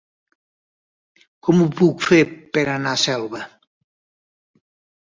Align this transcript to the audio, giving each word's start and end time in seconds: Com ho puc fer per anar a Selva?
Com 1.49 1.61
ho 1.61 1.69
puc 1.83 2.03
fer 2.07 2.21
per 2.57 2.65
anar 2.79 2.97
a 2.99 3.05
Selva? 3.05 3.45